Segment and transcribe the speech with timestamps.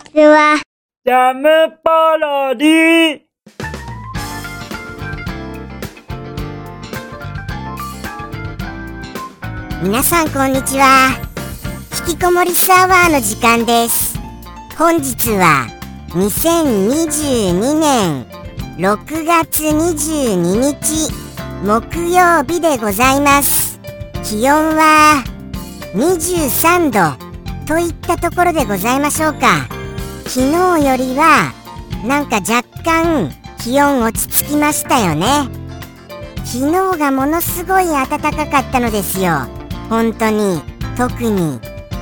[0.00, 0.60] ちは。
[1.04, 3.20] ジャムパロディ。
[9.82, 11.10] 皆さんこんにちは。
[12.06, 14.18] 引きこもりサーバーの時間です。
[14.76, 15.66] 本日は
[16.10, 18.26] 2022年
[18.78, 21.12] 6月22日
[21.64, 23.80] 木曜日でございます。
[24.22, 25.24] 気温は
[25.94, 27.30] 23度
[27.66, 29.79] といったところでございましょうか
[30.32, 31.52] 昨日よりは
[32.06, 35.26] なんか若干気温落ち着きましたよね。
[36.44, 39.48] 昨日がものすごい暖かかったのですよ。
[39.88, 40.62] 本当に。
[40.96, 41.58] 特に。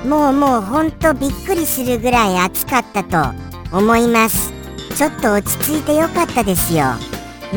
[0.07, 3.35] もうもうほんとびっくりするぐらい暑かったと
[3.75, 4.53] 思います。
[4.95, 6.85] ちょっと落ち着いてよかったですよ。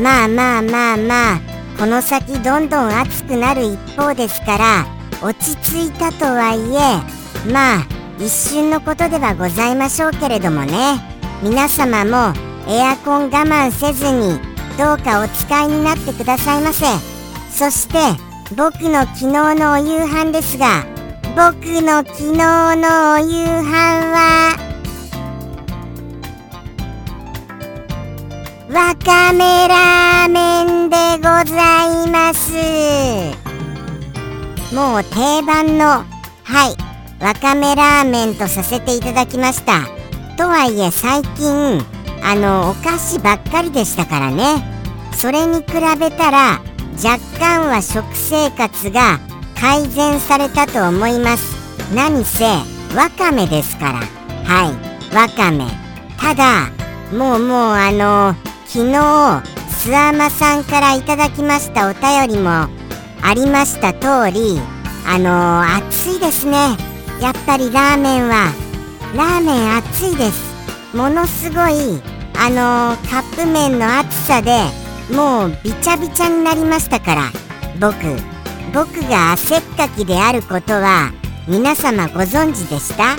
[0.02, 1.40] まあまあまあまあ。
[1.78, 4.86] この先どんどん暑くなる一方ですから
[5.20, 11.00] 落ち着いたとはいえまあ一瞬のことではございましょうけれどもね。
[11.42, 12.32] 皆様も
[12.68, 14.38] エアコン我慢せずに
[14.78, 16.86] どうかお使いになってくださいませ。
[17.50, 17.98] そして
[18.56, 20.84] 僕の昨日のお夕飯ですが
[21.34, 23.72] 僕の昨日のお夕飯
[24.12, 24.56] は
[28.70, 32.52] わかめラーメンでございます。
[34.72, 36.04] もう定番の
[36.44, 36.91] はい。
[37.22, 39.82] わかめラーメンとさせていただきました。
[40.36, 41.80] とはいえ最近
[42.20, 44.60] あのお菓子ばっかりでしたからね。
[45.12, 45.66] それに比
[46.00, 46.60] べたら
[46.96, 49.20] 若干は食生活が
[49.54, 51.54] 改善されたと思います。
[51.94, 52.44] 何せ
[52.96, 54.00] わかめですから。
[54.44, 54.72] は
[55.12, 55.14] い。
[55.14, 55.64] わかめ。
[56.18, 56.70] ただ
[57.16, 58.34] もうもうあの
[58.66, 62.68] 昨日諏訪間さんからいただきましたお便りもあ
[63.34, 64.60] りました通り
[65.06, 66.91] あの暑いですね。
[67.22, 68.52] やっぱりラーメンは
[69.14, 70.96] ラーメン暑いです。
[70.96, 72.02] ものすごい
[72.36, 74.50] あのカップ麺の暑さで
[75.14, 77.30] もうびちゃびちゃになりましたから。
[77.78, 77.94] 僕
[78.74, 81.12] 僕が汗っかきであることは
[81.46, 83.14] 皆様ご存知でした？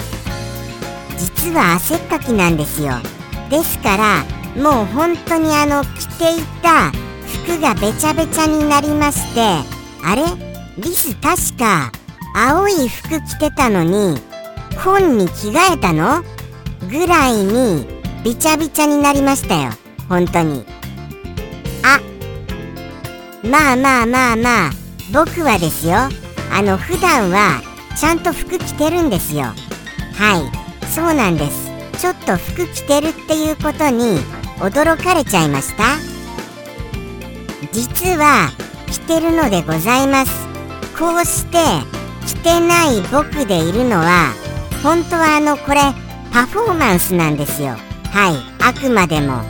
[1.18, 2.96] 実は汗っかきなんですよ。
[3.50, 4.26] ですから
[4.62, 6.92] もう本当にあの着ていた
[7.46, 9.40] 服がべちゃべちゃになりまして
[10.04, 10.24] あれ？
[10.78, 11.90] リス確か
[12.34, 14.18] 青い服着てたのに
[14.84, 16.24] 紺に着替えたの？
[16.90, 17.88] ぐらいに
[18.24, 19.72] びちゃびちゃになりましたよ。
[20.10, 20.66] 本当に。
[21.84, 22.00] あ
[23.48, 24.72] まあまあまあまあ
[25.14, 25.96] 僕はですよ。
[26.52, 27.62] あの普段は
[27.98, 29.44] ちゃんと服着てるんですよ。
[29.44, 29.54] は
[30.84, 30.88] い。
[30.88, 31.72] そうなんです。
[32.00, 34.18] ちょっと服着てるっていうことに
[34.60, 35.84] 驚かれちゃいました。
[37.72, 38.50] 実は
[38.88, 40.32] 着てるのでございます。
[40.98, 41.58] こうして
[42.26, 44.34] 着てない僕でいるのは
[44.82, 45.82] 本当はあのこれ
[46.32, 47.76] パフォーマンスなんですよ。
[48.12, 48.54] はい。
[48.66, 49.42] あくまでも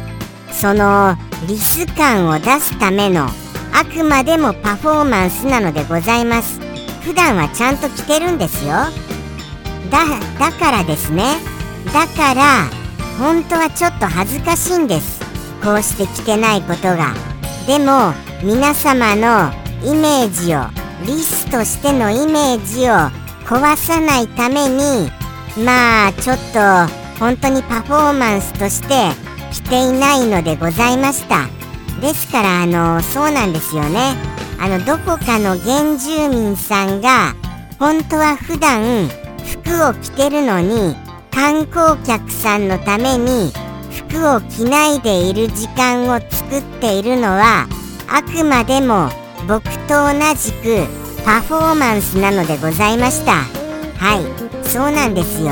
[0.51, 1.15] その
[1.47, 3.27] リス感を出すための
[3.73, 6.59] あくまでもパフォーマンスなのでございます。
[7.01, 8.71] 普段はちゃんと着てるんですよ。
[9.89, 10.05] だ
[10.39, 11.23] だからですね。
[11.93, 12.69] だから
[13.19, 15.21] 本当はちょっと恥ずかしいんです。
[15.63, 17.13] こうして着てないことが。
[17.67, 18.13] でも
[18.43, 19.51] 皆様の
[19.83, 22.93] イメージをリスとしてのイメージを
[23.45, 25.11] 壊さないために
[25.63, 26.59] まあちょっと
[27.19, 29.11] 本当にパフォーマンスとして
[29.51, 31.47] 着ていないのでございました。
[32.01, 34.15] ですからあのそうなんですよね。
[34.59, 37.35] あのどこかの原住民さんが
[37.79, 39.09] 本当は普段
[39.63, 40.95] 服を着てるのに
[41.31, 43.51] 観光客さんのために
[44.09, 47.67] 服を着ないでいる時間を作っているのは
[48.07, 49.09] あくまでも
[49.47, 50.87] 僕と同じく
[51.25, 53.43] パフォーマンスなのでございました。
[53.97, 55.51] はいそうなんですよ。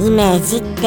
[0.00, 0.86] イメージって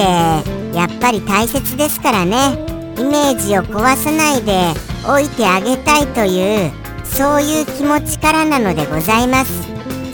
[0.75, 2.53] やっぱり大切ですからね。
[2.97, 4.73] イメージを壊さないで
[5.07, 6.71] おいてあげたいという
[7.03, 9.51] そういう気持ちからなのでございます。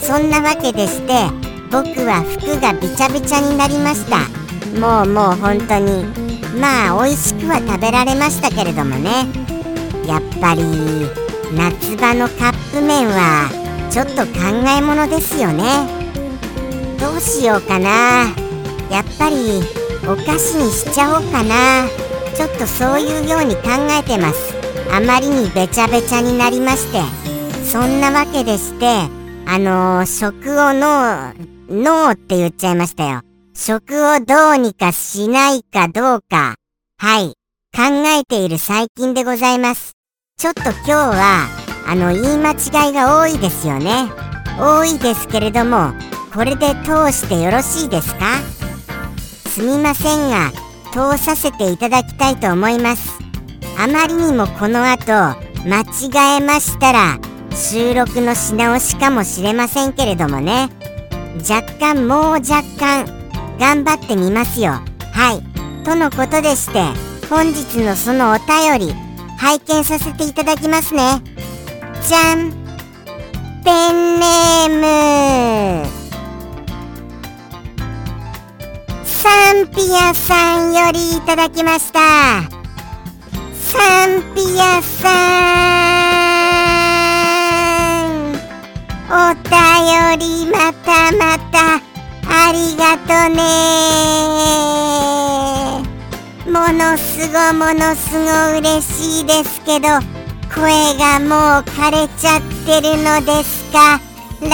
[0.01, 1.13] そんなわけでして
[1.71, 4.17] 僕は服がびちゃびちゃになりました。
[4.79, 6.05] もうもう本当に
[6.59, 9.27] まあ美味しくは食べられましたけれどもね。
[10.07, 10.63] やっぱり
[11.55, 13.49] 夏場のカップ麺は
[13.91, 14.39] ちょっと考
[14.77, 15.63] えものですよね。
[16.99, 18.27] どうしようかな。
[18.89, 19.61] やっぱり
[20.03, 21.87] お菓子にしちゃおうかな。
[22.35, 23.69] ちょっとそういうように考
[23.99, 24.53] えてます。
[24.93, 27.01] あまりにべちゃべちゃになりまして。
[27.65, 28.85] そんなわけでして
[29.45, 33.21] あのー、食をノーノーって言っちゃいましたよ。
[33.53, 36.55] 食をどうにかしないかどうか。
[36.97, 37.33] はい。
[37.73, 40.00] 考えている最近でございます。
[40.41, 41.47] ちょっと今日は
[41.85, 44.09] あの言い間違いが多いですよね。
[44.59, 45.93] 多いですけれども
[46.33, 48.39] これで通してよろしいですか？
[49.47, 50.51] すみませんが
[50.91, 53.19] 通させていただきたいと思います。
[53.77, 55.11] あまりにもこの後
[55.63, 57.19] 間違えましたら
[57.55, 60.69] 収録のし直しかもしれませんけれどもね。
[61.47, 63.05] 若干もう若干
[63.59, 64.71] 頑張ってみますよ。
[64.71, 65.85] はい。
[65.85, 66.81] とのことでして
[67.29, 68.95] 本日のそのお便り
[69.41, 71.19] 拝見させていただきますね。
[72.07, 72.51] じゃん
[73.63, 74.69] ペンネー
[75.83, 75.89] ム。
[79.03, 81.99] サンピアさんよりいただきました。
[83.55, 85.09] サンピアさ
[88.09, 88.29] ん。
[89.09, 91.81] お便りまたまた
[92.29, 95.20] ありがとね。
[96.51, 99.87] ものすごものすご嬉しいですけど
[100.53, 104.01] 声がもう枯れちゃってるのですか？
[104.41, 104.49] ら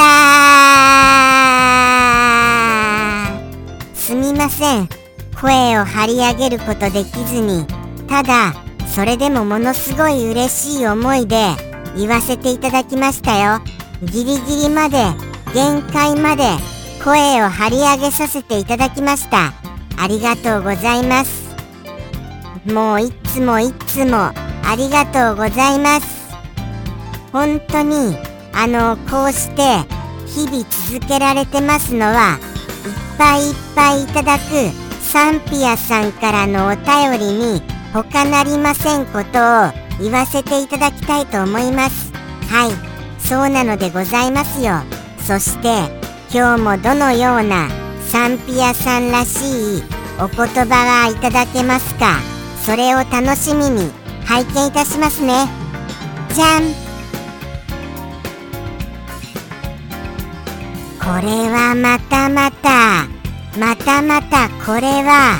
[3.95, 4.87] すみません。
[5.41, 7.65] 声を張り上げることできずに
[8.07, 8.53] ただ
[8.85, 11.47] それでもものすごい嬉しい思いで
[11.97, 13.59] 言わせていただきましたよ。
[14.03, 14.97] ギリギリまで
[15.55, 16.43] 限界まで
[17.03, 19.51] 声を張り上げさせていただきました。
[19.99, 21.46] ありがとうございます。
[22.67, 24.31] もういつもいつも
[24.63, 26.27] ありがとうございます。
[27.31, 28.17] 本当に
[28.53, 29.61] あのこうして
[30.25, 34.43] 日々続けられてますのはいっぱいいっぱいいただく
[35.01, 37.61] サンピアさんからのお便りに
[37.93, 39.71] 他なりませんことを
[40.01, 42.11] 言わせていただきたいと思います。
[42.49, 42.71] はい。
[43.19, 44.81] そうなのでございますよ。
[45.19, 45.67] そして
[46.33, 47.69] 今日もどのような
[48.07, 49.83] サンピアさんらしい
[50.19, 52.36] お言葉がいただけますか。
[52.67, 53.93] それを楽しみに
[54.25, 55.47] 拝見いたしますね。
[56.35, 56.63] じゃん。
[60.99, 63.07] これはまたまた。
[63.57, 64.49] またまた。
[64.65, 65.39] これは。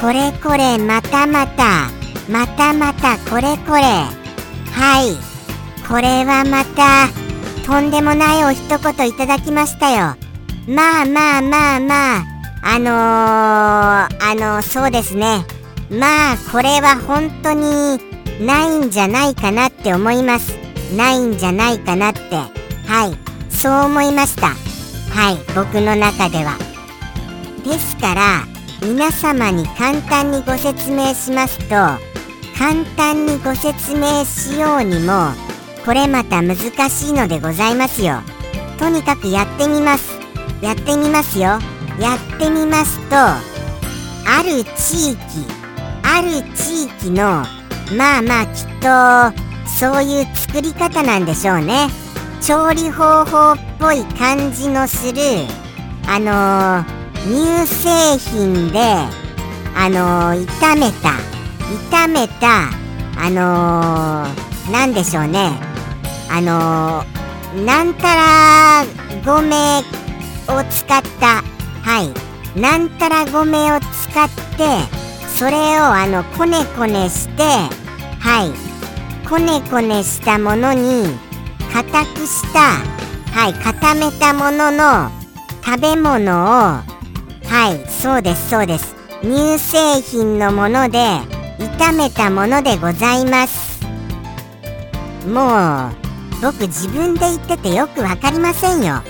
[0.00, 0.78] これこれ。
[0.78, 1.90] またまた。
[2.28, 3.16] またまた。
[3.30, 3.82] これこれ。
[4.72, 5.14] はい。
[5.86, 7.06] これはまた。
[7.64, 10.16] とんでもないお一言いただきましたよ。
[10.66, 12.24] まあまあまあまあ。
[12.64, 15.46] あのー、あのー、そうですね。
[15.90, 17.98] まあこれは本当に
[18.44, 20.56] ないんじゃないかなって思います。
[20.96, 22.20] ないんじゃないかなって。
[22.86, 23.52] はい。
[23.54, 24.48] そう思いました。
[24.48, 25.36] はい。
[25.54, 26.56] 僕の中では。
[27.64, 28.46] ですから
[28.80, 31.74] 皆様に簡単にご説明しますと
[32.56, 35.32] 簡単にご説明しようにも
[35.84, 36.56] これまた難
[36.88, 38.20] しいのでございますよ。
[38.78, 40.18] とにかくやってみます。
[40.62, 41.58] やってみますよ。
[41.98, 45.18] やってみますとある地域
[46.10, 47.44] ある地域の
[47.96, 51.88] まあまあきっとそういう作り方なんでしょうね。
[52.40, 55.20] 調理方法っぽい感じのする
[56.06, 58.80] あのー、乳製品で
[59.76, 61.10] あのー、炒めた
[61.92, 62.70] 炒めた
[63.20, 65.50] あのー、なんでしょうね。
[66.30, 68.84] あのー、なんたら
[69.24, 69.80] 米
[70.48, 71.42] を使った
[71.82, 72.58] はい。
[72.58, 74.97] なんたら米を使って
[75.38, 78.50] それをあのこねこねしてはい。
[79.28, 81.04] こねこねしたものに
[81.72, 82.58] 固くした
[83.30, 83.54] はい。
[83.54, 85.12] 固めたものの
[85.64, 86.82] 食べ物をは
[87.72, 87.88] い。
[87.88, 88.96] そうですそうです。
[89.22, 90.98] 乳製品のもので
[91.78, 93.80] 炒めたものでございます。
[95.24, 95.94] もう
[96.42, 99.02] 僕自分で言っててよく分かりませんよ。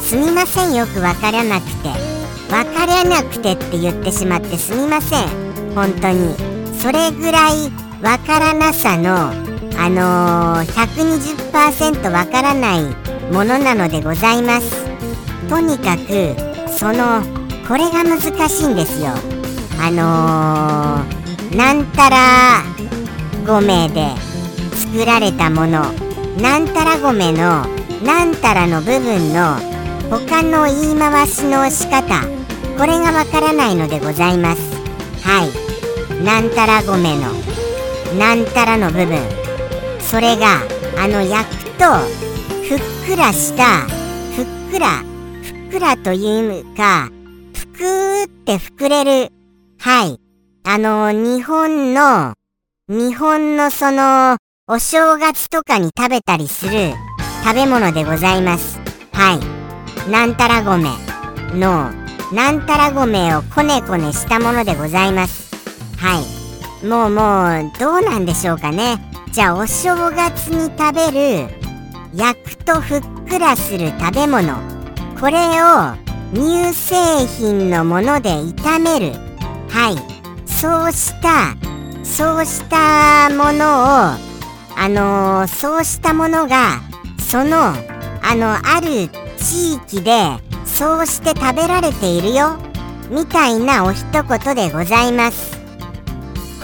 [0.00, 1.88] すみませんよく分からなくて。
[2.50, 5.41] 分からなくてって言ってしまってすみません。
[5.74, 6.34] 本当に。
[6.78, 12.82] それぐらい分からなさのあのー、120%分からない
[13.32, 14.84] ものなのでございます。
[15.48, 16.36] とにかく
[16.70, 17.22] その
[17.66, 19.10] これが難しいんですよ。
[19.80, 22.62] あのー、なんたら
[23.44, 24.08] 5名で
[24.76, 25.84] 作られたもの。
[26.40, 27.66] なんたら米の
[28.04, 29.56] なんたらの部分の
[30.10, 32.22] 他の言い回しの仕方。
[32.78, 34.62] これがわからないのでございます。
[35.22, 35.61] はい。
[36.22, 37.32] なんたら米の
[38.18, 39.18] なんたらの部分
[40.00, 40.60] それが
[40.98, 41.84] あの焼くと
[42.68, 43.86] ふっくらした
[44.36, 45.02] ふっくら
[45.42, 47.10] ふっくらというか
[47.54, 49.32] ふくーって膨れる
[49.78, 50.18] はい
[50.64, 52.34] あの日本の
[52.88, 54.36] 日本のその
[54.68, 56.92] お正月とかに食べたりする
[57.42, 58.78] 食べ物でございます。
[59.12, 59.34] は
[60.06, 60.10] い。
[60.10, 60.84] なんたら米
[61.58, 61.90] の、
[62.32, 65.41] なんたら米をこねこねしたものでございます。
[66.02, 66.86] はい。
[66.86, 68.98] もうもう、どうなんでしょうかね。
[69.32, 71.48] じゃあ、お正月に食べる、
[72.14, 74.54] 焼くとふっくらする食べ物。
[75.20, 79.12] これを、乳製品のもので炒める
[79.68, 81.54] はいそうした
[82.02, 84.22] そうしたものを
[84.74, 86.80] あのー、そうしたものが
[87.18, 87.74] その
[88.22, 90.10] あのある地域で
[90.64, 92.56] そうして食べられているよ
[93.10, 95.61] みたいなお一言でございます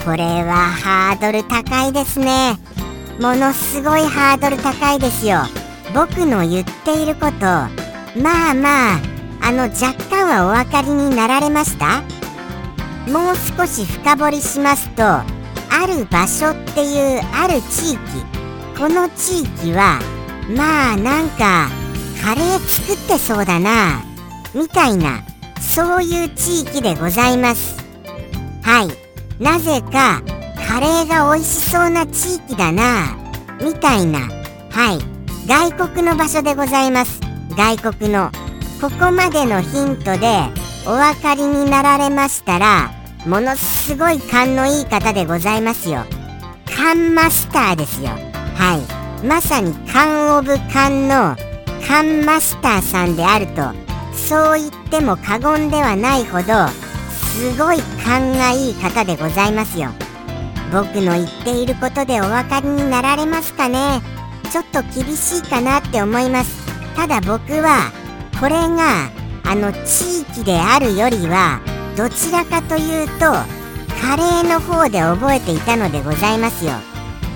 [0.03, 2.57] これはハードル高いですね。
[3.19, 5.41] ものすごいハードル高いですよ。
[5.93, 7.45] 僕の言っていること。
[8.19, 8.99] まあまあ
[9.41, 12.01] あの若干はお分かりになられました？
[13.11, 15.25] もう少し深掘りしますとあ
[15.87, 17.99] る場所っていうある地域。
[18.77, 19.99] この地域は
[20.55, 21.69] まあなんか
[22.23, 24.01] カレー作ってそうだな
[24.55, 25.21] みたいな
[25.59, 27.77] そういう地域でございます。
[28.63, 29.08] はい。
[29.39, 30.21] なぜか
[30.67, 33.17] カレーが美味しそうな地域だな
[33.61, 34.19] みたいな。
[34.69, 34.99] はい。
[35.47, 37.21] 外国の場所でございます。
[37.57, 38.31] 外国の
[38.81, 40.43] ここまでのヒントで
[40.85, 42.91] お分かりになられましたら
[43.25, 46.03] ものすごい勘のいい方でございますよ。
[46.77, 48.09] 勘マスターですよ。
[48.55, 48.77] は
[49.23, 49.25] い。
[49.25, 51.35] まさに勘オブ勘の
[51.87, 53.63] 勘マスターさんであると
[54.13, 56.53] そう言っても過言ではないほど
[57.39, 59.91] すごい勘がいい方でございますよ。
[60.73, 64.01] 僕の言っていることでお分かりになられますかね。
[64.51, 66.51] ちょっと厳しいかなって思います。
[66.97, 67.93] ただ僕は
[68.41, 69.09] これが
[69.45, 71.61] あの地域であるよりは
[71.95, 73.31] どちらかというと
[74.01, 76.73] カレーの方で覚えていたのでございますよ。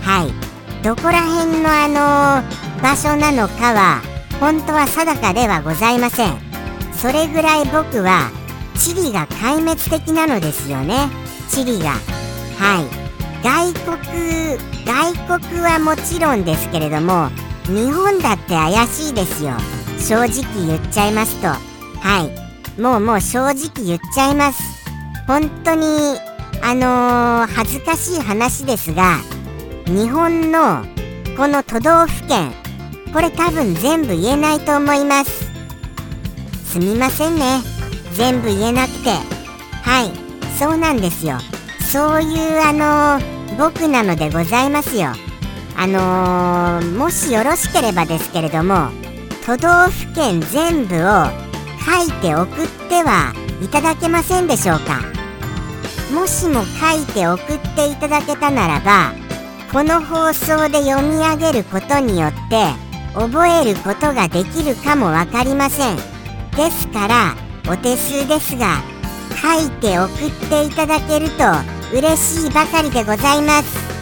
[0.01, 0.83] はい。
[0.83, 4.01] どこら辺のあの場所なのかは
[4.41, 6.35] 本当は定かではございません。
[6.91, 8.42] それぐらい僕は
[8.83, 11.07] 地理が壊滅的なのですよね。
[11.47, 11.91] 地理が。
[12.59, 13.03] はい。
[13.41, 17.29] 外国外国はもちろんですけれども
[17.65, 19.53] 日本だって怪しいですよ。
[19.97, 21.47] 正直言っちゃいますと。
[21.47, 21.57] は
[22.77, 22.81] い。
[22.81, 24.61] もうもう正直言っちゃいます。
[25.27, 26.19] 本当に
[26.61, 29.19] あのー、恥ずかしい話ですが
[29.85, 30.83] 日本の
[31.37, 32.51] この都道府県
[33.13, 35.45] これ多分全部言えないと思います。
[36.65, 37.72] すみませんね。
[38.15, 39.09] 全部言えなくて。
[39.83, 40.11] はい。
[40.57, 41.37] そうなんですよ。
[41.91, 45.09] そういうあのー、僕なのでございますよ。
[45.75, 48.89] あのー、もしよろしければですけれども
[49.45, 51.25] 都道府県全部を
[51.83, 55.01] 書いて送ってはいただけませんでしょうか？
[56.13, 59.13] もしも書いて送っていただけたならば
[59.71, 62.67] この放送で読み上げることによって
[63.15, 65.95] 覚えることができるかも分かりません。
[66.55, 67.35] ですから
[67.67, 68.81] お手数ですが
[69.41, 71.43] 書いて送っていただけると
[71.97, 73.93] 嬉しいばかりでございます。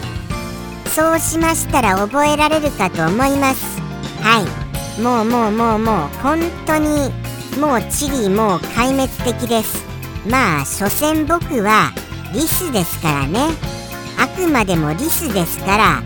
[0.94, 3.80] そうしましたら覚えられるかと思います。
[4.20, 5.00] はい。
[5.00, 7.10] もうもうもうもう本当に
[7.58, 9.84] もうチリもう壊滅的です。
[10.28, 11.92] まあ所詮僕は
[12.32, 13.40] リスですからね。
[14.18, 16.02] あくまでもリスですから。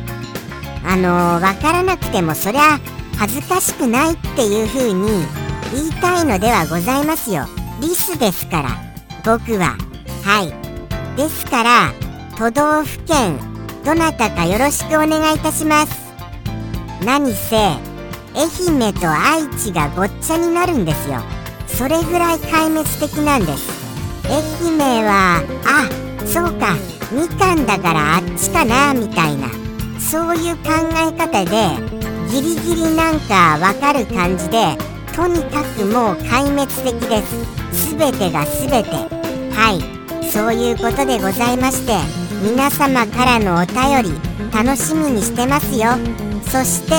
[0.89, 2.79] あのー、分からなくてもそりゃ
[3.19, 5.27] 恥ずかしくないっていう風に
[5.73, 7.47] 言いたいのではございますよ。
[7.81, 8.71] リスですから。
[9.25, 9.77] 僕は
[10.25, 11.17] はい。
[11.17, 11.93] ですから
[12.39, 13.39] 都道府県
[13.85, 16.07] どなたかよろしくお願いいたします。
[17.05, 17.79] 何せ愛
[18.69, 21.21] 媛と愛知がごっちゃになるんですよ。
[21.67, 23.71] それぐらい壊滅的なんです。
[24.29, 26.75] 愛媛はあそうか。
[27.13, 29.49] みかんだからあっちかなみたいな。
[30.01, 31.97] そういう考え方で
[32.31, 34.77] ギリギリなんかわかる感じで
[35.17, 37.97] とにかくもう壊滅的です。
[37.97, 38.91] 全てが全て。
[39.55, 39.97] はい。
[40.31, 41.95] そういうことでございまして
[42.43, 44.21] 皆様からのお便り
[44.53, 45.93] 楽しみにしてますよ。
[46.45, 46.95] そして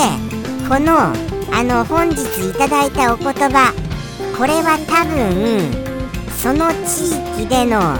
[0.67, 1.13] この
[1.53, 3.71] あの本日いただいたお言葉
[4.35, 5.71] これは多分
[6.31, 7.95] その地域での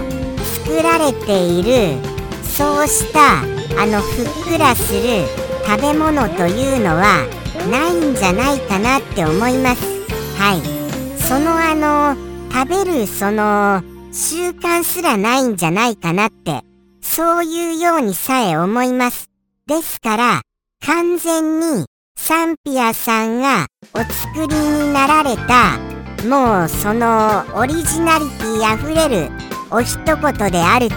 [0.64, 1.98] 作られている
[2.42, 3.42] そうした
[3.80, 5.24] あのふっくらする
[5.64, 7.24] 食べ物というのは
[7.70, 9.97] ないんじゃないかなって思います。
[10.38, 11.18] はい。
[11.20, 12.16] そのあの
[12.50, 16.62] 食べるその習慣すらないんじゃないかなって
[17.02, 19.28] そういうようにさえ思います。
[19.66, 20.40] ですから
[20.86, 21.84] 完全に
[22.16, 25.78] サンピアさんがお作りになられた
[26.26, 29.30] もうそのオリジナリティあふれる
[29.70, 30.96] お一言であると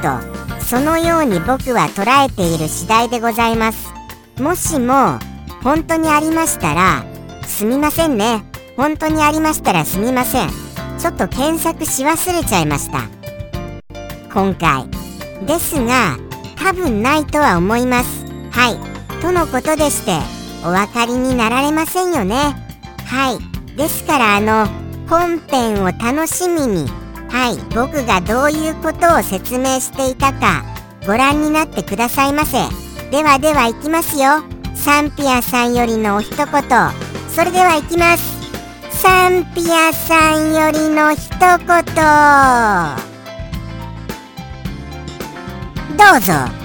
[0.64, 3.90] そのように僕は捉えている次第でございます。
[4.40, 5.20] もしも
[5.62, 7.04] 本当にありましたら
[7.46, 8.51] すみませんね。
[8.82, 10.50] 本当にありましたらすみません。
[10.98, 13.10] ちょっと検索し忘れちゃいました。
[14.34, 14.90] 今回。
[15.46, 16.18] ですが
[16.56, 18.26] 多分ないとは思います。
[18.50, 19.22] はい。
[19.22, 20.18] とのことでして
[20.66, 22.56] お分かりになられませんよね。
[23.06, 23.78] はい。
[23.78, 24.66] ですからあの
[25.08, 26.90] 本編を楽しみに
[27.30, 27.58] はい。
[27.76, 30.66] 僕がどういうことを説明していたか
[31.06, 32.58] ご覧になってくださいませ。
[33.12, 34.42] ではでは行きますよ。
[34.74, 36.48] サンピアさんよりのお一言。
[37.30, 38.31] それでは行きます。
[39.02, 41.58] サンピアさんよりの一言。
[45.98, 46.61] どうぞ。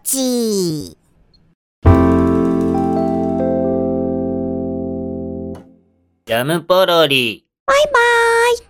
[0.00, 0.96] ち
[6.24, 7.44] ジャムポロリ。
[7.66, 8.56] バイバイ。